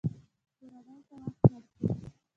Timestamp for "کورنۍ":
0.57-0.99